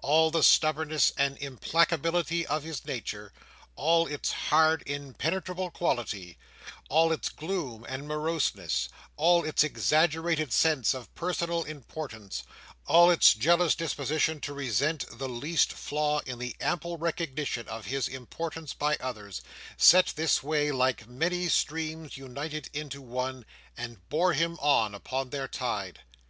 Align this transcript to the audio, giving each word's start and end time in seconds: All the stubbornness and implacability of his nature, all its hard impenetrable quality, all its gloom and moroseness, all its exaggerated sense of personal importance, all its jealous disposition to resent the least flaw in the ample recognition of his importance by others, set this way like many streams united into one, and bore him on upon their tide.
All 0.00 0.30
the 0.30 0.42
stubbornness 0.42 1.12
and 1.18 1.36
implacability 1.42 2.46
of 2.46 2.62
his 2.62 2.86
nature, 2.86 3.34
all 3.76 4.06
its 4.06 4.32
hard 4.32 4.82
impenetrable 4.86 5.70
quality, 5.70 6.38
all 6.88 7.12
its 7.12 7.28
gloom 7.28 7.84
and 7.86 8.08
moroseness, 8.08 8.88
all 9.18 9.44
its 9.44 9.62
exaggerated 9.62 10.54
sense 10.54 10.94
of 10.94 11.14
personal 11.14 11.64
importance, 11.64 12.44
all 12.86 13.10
its 13.10 13.34
jealous 13.34 13.74
disposition 13.74 14.40
to 14.40 14.54
resent 14.54 15.04
the 15.18 15.28
least 15.28 15.74
flaw 15.74 16.20
in 16.20 16.38
the 16.38 16.56
ample 16.62 16.96
recognition 16.96 17.68
of 17.68 17.84
his 17.84 18.08
importance 18.08 18.72
by 18.72 18.96
others, 19.00 19.42
set 19.76 20.14
this 20.16 20.42
way 20.42 20.72
like 20.72 21.06
many 21.06 21.46
streams 21.46 22.16
united 22.16 22.70
into 22.72 23.02
one, 23.02 23.44
and 23.76 24.08
bore 24.08 24.32
him 24.32 24.56
on 24.62 24.94
upon 24.94 25.28
their 25.28 25.46
tide. 25.46 26.00